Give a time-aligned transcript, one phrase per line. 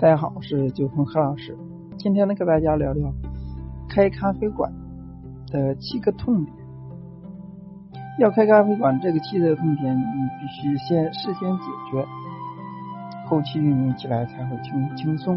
[0.00, 1.58] 大家好，我是九峰何老师。
[1.98, 3.12] 今天呢，跟大家聊聊
[3.88, 4.72] 开咖啡馆
[5.50, 6.56] 的七个痛点。
[8.20, 10.02] 要开咖啡馆，这个七个痛点你
[10.38, 12.06] 必须先事先解决，
[13.26, 15.36] 后期运营起来才会轻轻松。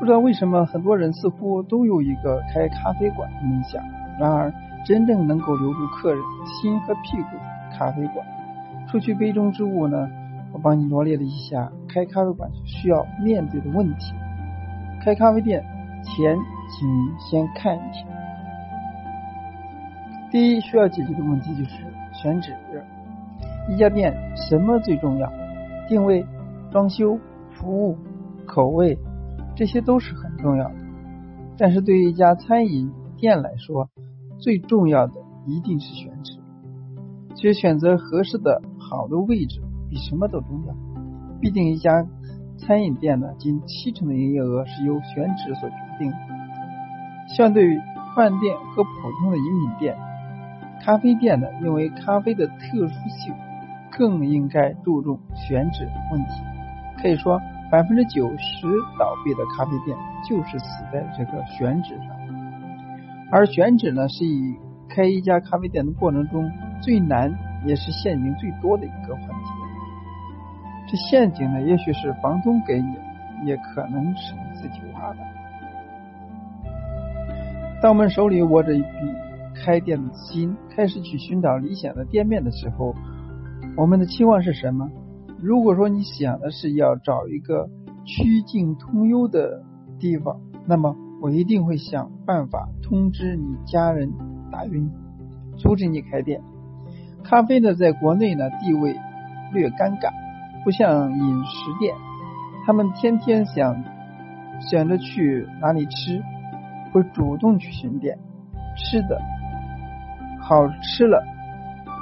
[0.00, 3.80] 不知道为什么，很多人似乎都有一个开咖啡馆的梦想，
[4.18, 4.52] 然而
[4.84, 7.36] 真正能够留住客人心和屁股，
[7.78, 8.26] 咖啡馆
[8.88, 10.08] 除去杯中之物呢？
[10.56, 14.14] 我帮你罗列了一下开咖啡馆需要面对的问题。
[15.04, 15.62] 开咖啡店
[16.02, 16.34] 前，
[16.70, 16.88] 请
[17.18, 18.06] 先看一下。
[20.30, 21.72] 第一需要解决的问题就是
[22.14, 22.54] 选址。
[23.68, 25.30] 一家店什么最重要？
[25.90, 26.24] 定位、
[26.72, 27.18] 装修、
[27.50, 27.98] 服务、
[28.46, 28.96] 口味，
[29.54, 30.74] 这些都是很重要的。
[31.58, 33.90] 但是对于一家餐饮店来说，
[34.38, 36.38] 最重要的一定是选址，
[37.34, 39.60] 去选择合适的好的位置。
[39.88, 40.74] 比什么都重要。
[41.40, 42.04] 毕竟一家
[42.58, 46.12] 餐饮店呢，近七成的营业额是由选址所决定。
[47.36, 47.78] 相对于
[48.14, 49.96] 饭店和普通的饮品店，
[50.82, 53.34] 咖啡店呢，因为咖啡的特殊性，
[53.90, 56.30] 更应该注重选址问题。
[57.02, 57.38] 可以说，
[57.70, 58.66] 百分之九十
[58.98, 62.06] 倒闭的咖啡店就是死在这个选址上。
[63.30, 64.54] 而选址呢，是以
[64.88, 66.50] 开一家咖啡店的过程中
[66.80, 69.55] 最难，也是陷阱最多的一个环节。
[70.88, 72.94] 这陷阱呢，也许是房东给你，
[73.44, 75.18] 也可能是你自己挖的。
[77.82, 78.88] 当我们手里握着一笔
[79.54, 82.94] 开店的资金，开始去寻找理想的店面的时候，
[83.76, 84.90] 我们的期望是什么？
[85.40, 87.68] 如果说你想的是要找一个
[88.04, 89.62] 曲径通幽的
[89.98, 94.12] 地方，那么我一定会想办法通知你家人
[94.50, 94.90] 打晕，
[95.58, 96.40] 阻止你开店。
[97.22, 98.96] 咖啡呢，在国内呢地位
[99.52, 100.10] 略尴尬。
[100.66, 101.94] 不像饮食店，
[102.66, 103.84] 他们天天想
[104.60, 106.20] 想着去哪里吃，
[106.90, 108.18] 会主动去寻店，
[108.76, 109.16] 吃的
[110.40, 111.22] 好吃了，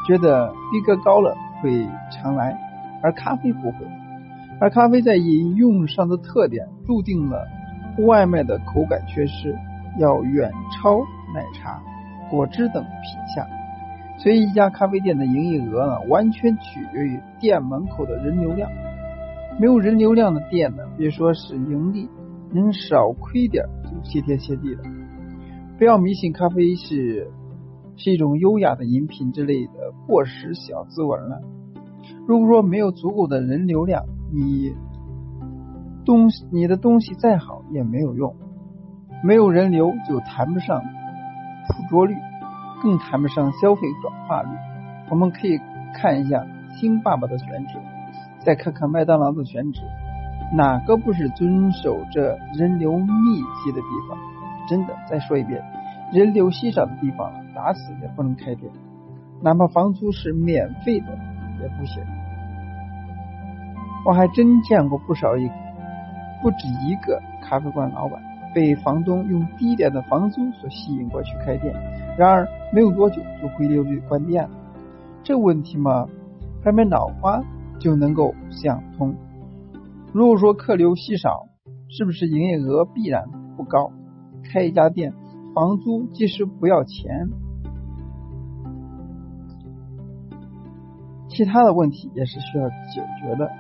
[0.07, 2.59] 觉得逼格高了会常来，
[3.03, 3.87] 而咖啡不会，
[4.59, 7.47] 而咖啡在饮用上的特点注定了
[8.07, 9.55] 外卖的口感缺失，
[9.99, 11.01] 要远超
[11.35, 11.83] 奶茶、
[12.31, 13.47] 果汁等品相。
[14.25, 18.71] 所以，一家咖啡店的营业额呢，完全取决于店门口的人流量。
[19.61, 22.09] 没有人流量的店呢，别说是盈利，
[22.51, 24.83] 能少亏点就谢天谢地了。
[25.77, 27.31] 不要迷信咖啡是
[27.97, 29.73] 是一种优雅的饮品之类的
[30.07, 31.43] 过时小滋味了。
[32.27, 34.73] 如果说没有足够的人流量，你
[36.07, 38.35] 东西你的东西再好也没有用。
[39.23, 42.15] 没有人流就谈不上捕捉率。
[42.85, 44.51] 更谈不上消费转化率。
[45.09, 45.59] 我们可以
[45.95, 46.47] 看一下
[46.79, 47.79] 星爸爸的选址，
[48.41, 49.81] 再看看麦当劳的选址，
[50.53, 54.19] 哪个不是遵守着人流密集的地方？
[54.69, 55.65] 真的，再说一遍，
[56.13, 58.71] 人流稀少的地方，打死也不能开店，
[59.41, 61.07] 哪怕房租是免费的
[61.63, 62.03] 也不行。
[64.05, 65.51] 我还真见过不少一
[66.43, 68.23] 不止一个咖啡馆老板
[68.55, 71.75] 被房东用低廉的房租所吸引过去开店。
[72.19, 74.51] 然而没有多久就回流率关店了，
[75.23, 76.09] 这个问题嘛，
[76.61, 77.41] 拍拍脑瓜
[77.79, 79.15] 就能够想通。
[80.13, 81.47] 如果说客流稀少，
[81.89, 83.27] 是不是营业额必然
[83.57, 83.93] 不高？
[84.43, 85.13] 开一家店，
[85.55, 87.29] 房租即使不要钱，
[91.29, 93.53] 其他的问题也是需要解决的。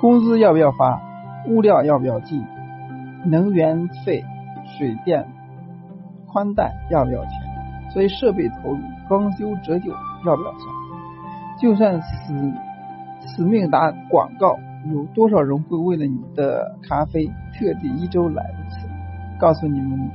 [0.00, 0.98] 工资要不要发？
[1.46, 2.42] 物料要不要进？
[3.26, 4.24] 能源费、
[4.78, 5.28] 水电？
[6.32, 7.32] 宽带要不要钱？
[7.92, 9.92] 所以设备投入、装修折旧
[10.24, 10.60] 要不要钱？
[11.60, 12.52] 就算死
[13.20, 14.58] 死命打广告，
[14.92, 18.88] 有多少人会为了你的咖啡特地一周来一次？
[19.38, 20.10] 告诉你们，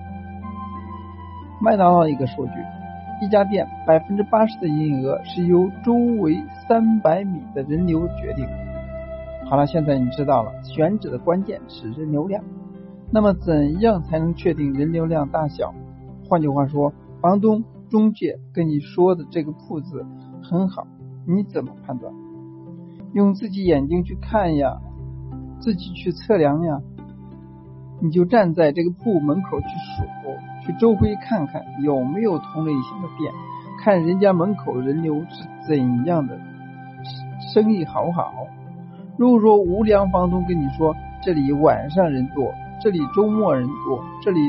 [1.62, 2.54] 麦当劳一个数据：
[3.22, 8.48] 一家店百分之八十的营业额是由周围三百米的人流决定。
[9.46, 12.44] 好了，现在你知道了，选址的关键是人流量。
[13.10, 15.74] 那么，怎样才能确定人流量大小？
[16.28, 20.06] 换句话说，房东、中介跟你说的这个铺子
[20.44, 20.86] 很好，
[21.26, 22.14] 你怎么判断？
[23.14, 24.78] 用自己眼睛去看呀，
[25.62, 26.82] 自己去测量呀。
[28.02, 33.34] 你就站在这个铺门口去数，去周围看看有没有同类型的店，
[33.80, 36.38] 看人家门口人流是怎样的，
[37.54, 38.34] 生意好不好？
[39.18, 44.40] 如果说无良房东跟你说这里晚上人多，这里周末人多，这里。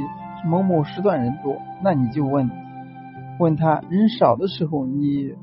[0.45, 2.51] 某某时段人多，那你就问
[3.39, 5.35] 问他人少的时候，你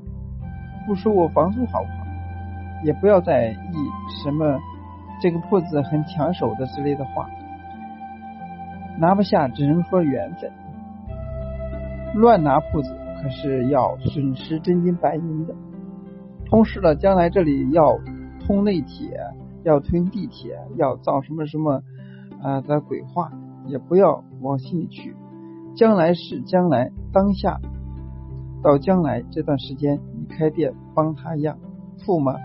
[0.86, 2.06] 不收我房租好不好？
[2.84, 3.76] 也不要在意
[4.24, 4.60] 什么
[5.22, 7.30] 这个铺子很抢手的之类的话，
[9.00, 10.52] 拿不下只能说缘分。
[12.14, 15.54] 乱拿铺子可是要损失真金白银的。
[16.46, 17.98] 同时呢，将来这里要
[18.46, 19.20] 通内铁，
[19.64, 21.82] 要通地铁，要造什么什么
[22.42, 23.32] 啊的鬼话，
[23.68, 25.16] 也不要往心里去。
[25.76, 27.60] 将来是将来，当下
[28.64, 31.56] 到将来这段时间，你开店帮他压
[32.06, 32.36] 铺吗？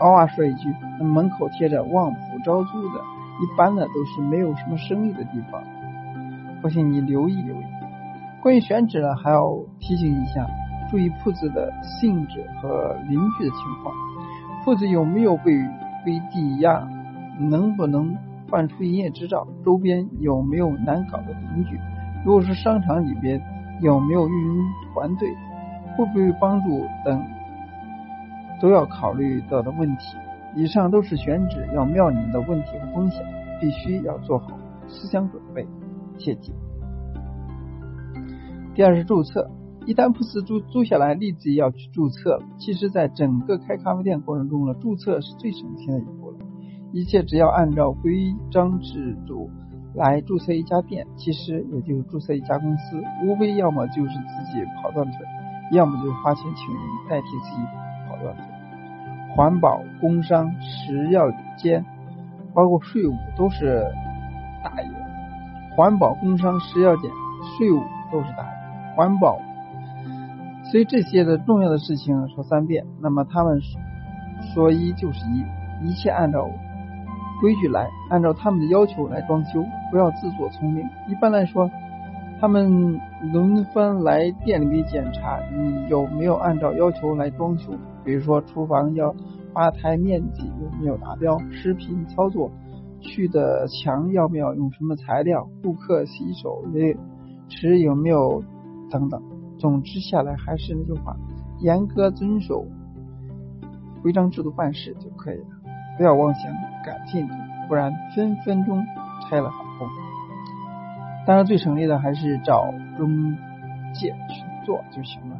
[0.00, 0.68] 偶尔说一句，
[0.98, 3.00] 那门口贴着旺铺招租的，
[3.40, 5.62] 一般的都是没有什么生意的地方。
[6.62, 7.64] 不信你留意留意。
[8.42, 10.46] 关于选址呢，还要提醒一下，
[10.90, 13.94] 注意铺子的性质和邻居的情况。
[14.64, 15.52] 铺子有没有被
[16.04, 16.86] 被抵押？
[17.38, 18.14] 能不能
[18.50, 19.46] 办出营业执照？
[19.64, 21.78] 周边有没有难搞的邻居？
[22.24, 23.40] 如果是商场里边
[23.80, 24.62] 有没有运营
[24.92, 25.28] 团队，
[25.96, 27.22] 会不会帮助等，
[28.60, 30.16] 都要考虑到的问题。
[30.56, 33.24] 以上都是选址要面临的问题和风险，
[33.60, 34.48] 必须要做好
[34.88, 35.64] 思想准备，
[36.18, 36.52] 切记。
[38.74, 39.48] 第二是注册，
[39.86, 42.42] 一旦铺子租租下来，立即要去注册。
[42.58, 46.29] 其实，在整个开咖啡店过程中呢，注册是最省心的一步。
[46.92, 49.50] 一切只要按照规章制度。
[49.92, 55.26] 来注册一家店，其实也就是注册一家公司，无非要么就是自己跑断腿，
[55.72, 57.62] 要么就花钱请人代替自己
[58.08, 58.44] 跑断腿。
[59.34, 61.28] 环保、工商、食药
[61.58, 61.84] 监，
[62.54, 63.84] 包括税务都是
[64.62, 64.88] 大爷。
[65.74, 67.10] 环保、工商、食药监、
[67.58, 67.82] 税务
[68.12, 68.94] 都是大爷。
[68.94, 69.40] 环保，
[70.70, 73.60] 所以这些的重要的事情说三遍，那么他们
[74.54, 75.44] 说一就是一，
[75.88, 76.48] 一切按照。
[77.40, 80.84] 规矩来，按照他们的要求来装修，不要自作聪明。
[81.08, 81.70] 一般来说，
[82.40, 83.00] 他们
[83.32, 87.72] 轮番来店里检查你有没有按照要求来装修。
[88.04, 89.14] 比如说，厨房要
[89.52, 92.50] 吧台面积有没有达标，食品操作
[93.00, 96.96] 去的墙要不要用什么材料，顾客洗手的
[97.48, 98.42] 池有没有
[98.90, 99.22] 等等。
[99.58, 101.16] 总之下来还是那句话，
[101.60, 102.66] 严格遵守
[104.02, 105.59] 规章制度办事就可以了。
[106.00, 106.50] 不要妄想
[106.82, 107.34] 赶进度，
[107.68, 108.82] 不然分分钟
[109.28, 109.52] 拆了。
[111.26, 113.36] 当然，最省力的还是找中
[113.92, 115.36] 介去做就行了。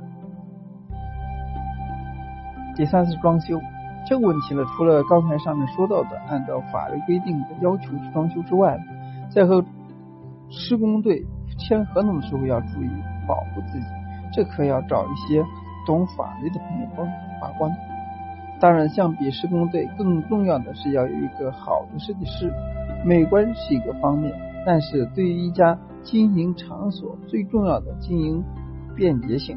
[2.77, 3.59] 第三是装修
[4.07, 8.79] 这个问题呢，除了刚才上面说到的按照法律规定的要求去装修之外，
[9.31, 9.65] 在和
[10.51, 11.25] 施工队
[11.57, 12.91] 签合同的时候要注意
[13.27, 13.87] 保护自己，
[14.31, 15.43] 这可要找一些
[15.87, 17.07] 懂法律的朋友帮
[17.41, 17.75] 把关。
[18.61, 22.53] 当然，相比施工队，更重要的是要有一个好的设计师。
[23.07, 24.31] 美观是一个方面，
[24.67, 28.45] 但是对于一家经营场所，最重要的经营
[28.95, 29.57] 便捷性，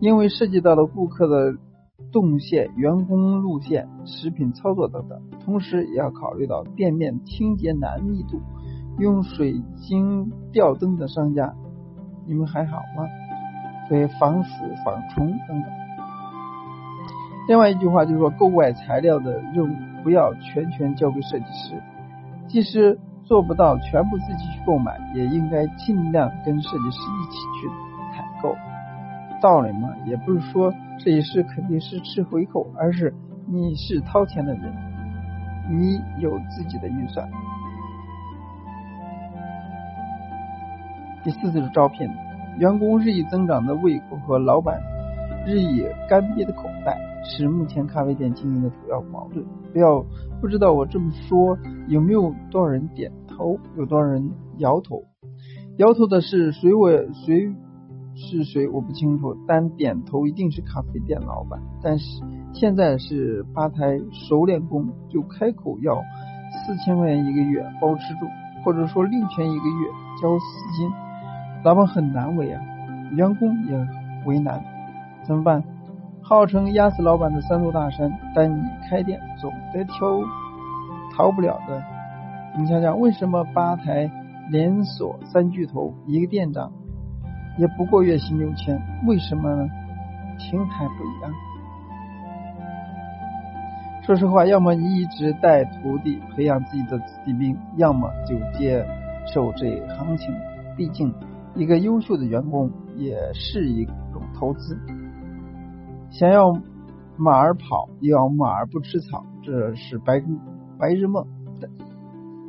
[0.00, 1.56] 因为涉及到了顾客的
[2.10, 8.40] 动线、员工路线、食品操作等等，同时也要考虑到店面清洁难密度。
[8.98, 11.54] 用水晶吊灯的商家，
[12.26, 13.06] 你们还好吗？
[13.88, 14.50] 所以防鼠、
[14.84, 15.70] 防虫等等。
[17.48, 19.74] 另外一句话就是说，购买材料的任务
[20.04, 21.82] 不要全权交给设计师，
[22.46, 27.68] 即使做不到全部自己去购买，也应该尽量跟设计师一起去
[28.14, 28.54] 采购。
[29.40, 33.14] 道理嘛，也不是说设计师肯定是吃回扣，而是
[33.46, 34.70] 你是掏钱的人，
[35.70, 37.26] 你有自己的预算。
[41.24, 42.10] 第四就是招聘，
[42.58, 44.78] 员工日益增长的胃口和老板
[45.46, 46.98] 日益干瘪的口袋。
[47.28, 49.44] 是目前咖啡店经营的主要矛盾。
[49.72, 50.04] 不要
[50.40, 55.04] 不知道我这么说有没有多少人点头，有多少人摇头？
[55.76, 56.74] 摇头的是谁？
[56.74, 57.54] 我谁
[58.16, 58.66] 是谁？
[58.68, 59.36] 我不清楚。
[59.46, 61.60] 但点头一定是咖啡店老板。
[61.82, 66.00] 但是现在是吧台熟练工，就开口要
[66.66, 68.26] 四千块钱一个月包吃住，
[68.64, 69.88] 或者说六千一个月
[70.20, 70.44] 交四
[70.76, 70.90] 金，
[71.62, 72.60] 老板很难为啊，
[73.12, 73.88] 员工也
[74.26, 74.64] 为难，
[75.24, 75.62] 怎么办？
[76.28, 80.20] 号称压死老板的三座大山，但你开店总得挑
[81.16, 81.82] 逃不了的。
[82.58, 84.10] 你想想，为什么吧台
[84.50, 86.70] 连锁三巨头一个店长
[87.56, 88.78] 也不过月薪六千？
[89.06, 89.66] 为什么呢？
[90.38, 91.32] 平台不一样。
[94.02, 98.86] 说实话，要么你一直带徒弟培养自己的子弟兵，要么就接
[99.32, 100.34] 受这行情。
[100.76, 101.10] 毕竟，
[101.54, 104.78] 一个优秀的员工也是一种投资。
[106.10, 106.52] 想要
[107.16, 110.24] 马儿跑，要马儿不吃草，这是白日
[110.78, 111.26] 白日梦。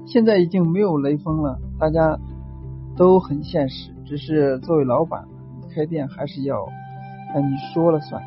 [0.06, 2.18] 现在已经没有雷锋了，大家
[2.96, 3.92] 都很现实。
[4.06, 5.24] 只是作为老板，
[5.74, 6.58] 开店还是要
[7.34, 8.22] 按你说了算。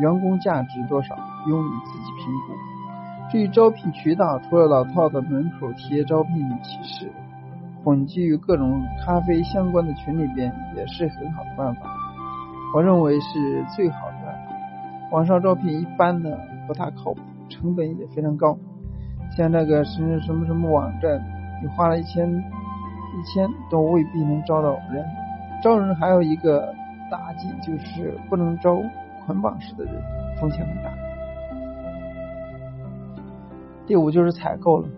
[0.00, 1.16] 员工价值多少，
[1.48, 2.54] 由你自己评估。
[3.30, 7.12] 至于招聘渠道，除了老套的门口贴招聘启事，
[7.84, 11.82] 混迹于各种咖啡相关的群里边，也是很好的办法。
[12.74, 14.09] 我认为是最好的。
[15.10, 16.30] 网上招聘一般呢
[16.66, 18.56] 不太靠谱，成本也非常高。
[19.36, 21.20] 像这个是什么什么网站，
[21.62, 25.04] 你花了一千一千都未必能招到人。
[25.62, 26.74] 招人还有一个
[27.10, 28.80] 大忌，就是不能招
[29.26, 29.94] 捆绑式的人，
[30.40, 30.90] 风险很大。
[33.86, 34.88] 第五就是采购了，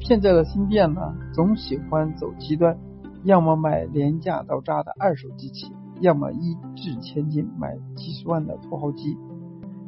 [0.00, 2.76] 现在的新店呢，总喜欢走极端，
[3.24, 9.16] 要么买廉价到渣的二手机器，要么一掷千金买几十万的土豪机，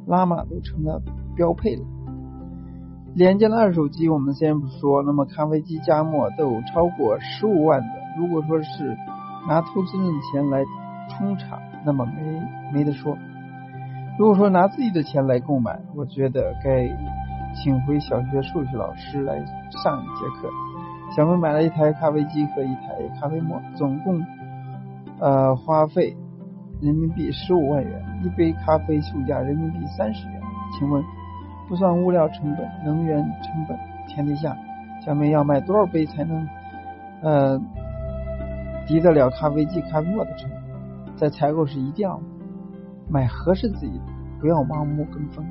[0.07, 1.03] 拉玛都成了
[1.35, 1.83] 标配了。
[3.15, 8.97] 廉价的二手机我们先不说，那么咖啡机、加墨都有超过十五万的，如果说是
[9.49, 10.65] 拿投资人的钱来
[11.11, 13.17] 充场，那么没没得说。
[14.19, 16.89] 如果说拿自己的钱来购买，我觉得该。
[17.59, 19.35] 请回小学数学老师来
[19.83, 20.51] 上一节课。
[21.17, 24.23] 小妹买了一台咖啡机和一台咖啡沫，总共
[25.19, 26.15] 呃花费
[26.81, 30.41] 人民币十五万元，一杯咖啡售价人民币三十元。
[30.79, 31.03] 请问，
[31.69, 33.79] 不算物料成本、能源成本
[34.09, 34.57] 前提下，
[35.05, 36.47] 小妹要卖多少杯才能
[37.23, 37.61] 呃
[38.87, 41.17] 抵得了咖啡机、咖啡沫的成本？
[41.17, 42.21] 在采购时一定要
[43.09, 44.05] 买合适自己的，
[44.41, 45.45] 不要盲目跟风。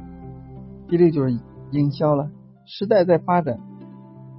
[0.88, 1.38] 第六就是。
[1.72, 2.30] 营销了，
[2.66, 3.58] 时代在发展，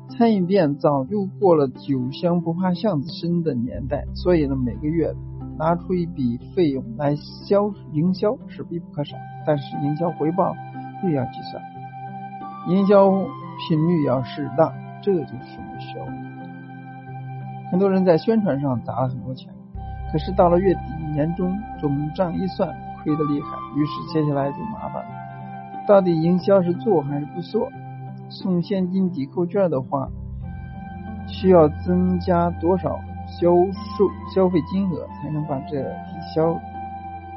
[0.08, 5.12] 餐饮店早就过了酒香不怕巷子深的年代，所以呢，每个月
[5.58, 9.16] 拿出一笔费用来销营销是必不可少。
[9.46, 10.54] 但是营销回报
[11.04, 11.62] 又要计算，
[12.68, 13.10] 营销
[13.68, 14.72] 频率要适当，
[15.02, 16.26] 这就是学问。
[17.70, 19.52] 很多人在宣传上砸了很多钱，
[20.12, 20.80] 可是到了月底
[21.12, 22.68] 年终总账一算，
[23.02, 25.10] 亏得厉害，于是接下来就麻烦了。
[25.86, 27.68] 到底营销是做还是不做？
[28.28, 30.08] 送现金抵扣券的话，
[31.28, 32.98] 需要增加多少
[33.38, 33.50] 销
[33.96, 36.58] 售消费金额才能把这抵消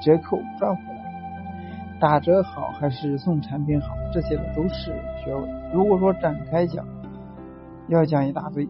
[0.02, 2.00] 折扣赚回来？
[2.00, 3.88] 打折好还是送产品好？
[4.14, 5.72] 这些都是学问。
[5.74, 6.86] 如果说展开讲，
[7.88, 8.68] 要讲一大堆。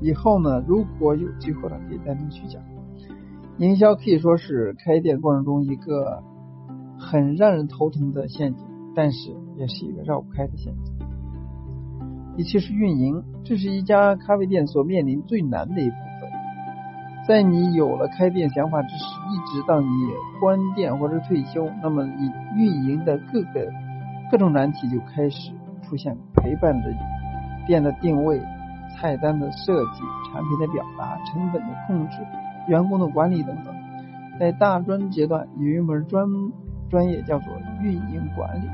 [0.00, 2.62] 以后呢，如果有机会了，可以单独去讲。
[3.58, 6.22] 营销可以说是开店过程中一个
[6.98, 8.66] 很让人头疼的陷阱。
[8.94, 10.94] 但是也是一个绕不开的陷阱。
[12.36, 16.01] 第七是运营，这是一家咖啡店所面临最难的一部分。
[17.26, 19.88] 在你有了开店想法之时，一直到你
[20.40, 23.70] 关店或者退休，那么你运营的各个
[24.30, 25.52] 各种难题就开始
[25.82, 26.92] 出现，陪伴着
[27.66, 28.40] 店的定位、
[28.92, 30.02] 菜单的设计、
[30.32, 32.18] 产品的表达、成本的控制、
[32.66, 33.72] 员工的管理等等。
[34.40, 36.26] 在大专阶段有一门专
[36.90, 38.68] 专业叫做运营管理。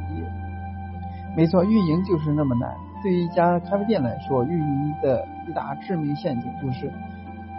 [1.36, 2.74] 没错，运营就是那么难。
[3.02, 6.90] 对于一家咖啡店来说，运营的一大致命陷阱就是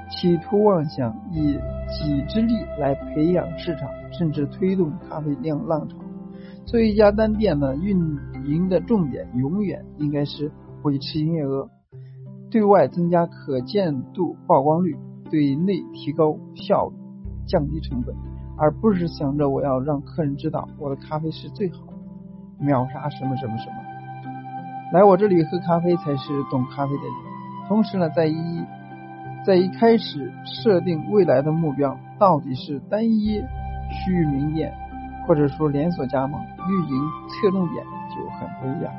[0.09, 5.95] 企图妄想以己之力来培养市场，甚至推动咖啡量浪潮。
[6.65, 7.97] 作为一家单店呢，运
[8.45, 10.51] 营的重点永远应该是
[10.83, 11.69] 维持营业额，
[12.51, 14.97] 对外增加可见度、曝光率，
[15.29, 16.95] 对内提高效率、
[17.47, 18.15] 降低成本，
[18.57, 21.93] 而不是想着我要让客人知道我的咖啡是最好的。
[22.59, 23.75] 秒杀什么什么什么，
[24.91, 27.13] 来我这里喝咖啡才是懂咖啡的人。
[27.67, 28.35] 同时呢，在一
[29.49, 33.41] 在一开始设定未来的目标，到底是单一
[33.89, 34.71] 区域名店，
[35.25, 36.39] 或者说连锁加盟，
[36.69, 38.93] 运营侧重点就很不一样。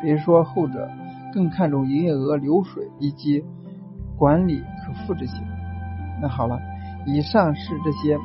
[0.00, 0.88] 比如说后者
[1.34, 3.44] 更看重营业额、流水以及
[4.16, 5.42] 管理可复制性。
[6.22, 6.56] 那好了，
[7.04, 8.16] 以上是这些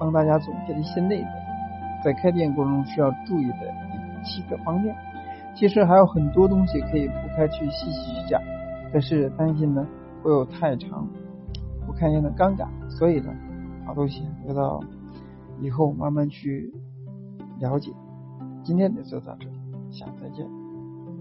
[0.00, 1.28] 帮大家总结的一些内容，
[2.02, 3.72] 在开店过程中需要注意的。
[4.24, 4.92] 七个方面，
[5.54, 8.42] 其实还有很多东西可以铺开去细细去讲，
[8.92, 9.86] 可是担心呢
[10.22, 11.08] 会有太长
[11.86, 13.32] 不看见的尴尬，所以呢
[13.84, 14.82] 好东西留到
[15.60, 16.72] 以后慢慢去
[17.60, 17.92] 了解。
[18.64, 19.56] 今天就到这里，
[19.90, 20.55] 下次再见。